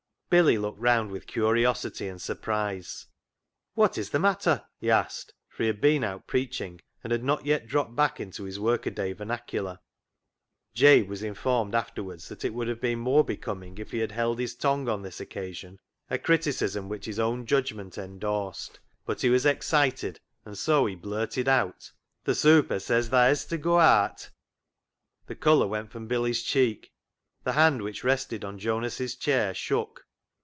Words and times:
Billy 0.31 0.57
looked 0.57 0.79
round 0.79 1.11
with 1.11 1.27
curiosity 1.27 2.07
and 2.07 2.21
surprise." 2.21 3.07
What 3.73 3.97
is 3.97 4.11
the 4.11 4.17
matter?" 4.19 4.63
he 4.79 4.89
asked; 4.89 5.33
for 5.49 5.63
he 5.63 5.67
had 5.67 5.81
been 5.81 6.05
out 6.05 6.25
preaching, 6.25 6.79
and 7.03 7.11
had 7.11 7.21
not 7.21 7.45
yet 7.45 7.67
dropped 7.67 7.97
back 7.97 8.21
into 8.21 8.45
his 8.45 8.57
work 8.57 8.85
a 8.85 8.91
day 8.91 9.11
vernacular. 9.11 9.79
Jabe 10.73 11.05
was 11.09 11.21
informed 11.21 11.75
afterwards 11.75 12.29
that 12.29 12.45
it 12.45 12.53
would 12.53 12.69
have 12.69 12.79
been 12.79 12.99
more 12.99 13.25
becoming 13.25 13.77
if 13.77 13.91
he 13.91 13.97
had 13.97 14.13
held 14.13 14.39
his 14.39 14.55
tongue 14.55 14.87
on 14.87 15.01
this 15.01 15.19
occasion, 15.19 15.79
a 16.09 16.17
criticism 16.17 16.87
which 16.87 17.07
his 17.07 17.17
BILLY 17.17 17.25
BOTCH 17.25 17.41
49 17.41 17.41
own 17.41 17.45
judgment 17.45 17.97
endorsed, 17.97 18.79
but 19.05 19.19
he 19.19 19.29
was 19.29 19.45
excited, 19.45 20.17
and 20.45 20.57
so 20.57 20.85
he 20.85 20.95
blurted 20.95 21.49
out 21.49 21.91
—"Th' 22.25 22.37
* 22.37 22.37
super' 22.37 22.79
says 22.79 23.09
tha 23.09 23.25
hes 23.27 23.43
to 23.47 23.57
goa 23.57 24.05
aat." 24.11 24.29
The 25.27 25.35
colour 25.35 25.67
went 25.67 25.91
from 25.91 26.07
Billy's 26.07 26.41
cheek. 26.41 26.93
The 27.43 27.51
hand 27.51 27.81
which 27.81 28.05
rested 28.05 28.45
on 28.45 28.59
Jonas' 28.59 29.15
chair 29.17 29.53
shook. 29.53 30.07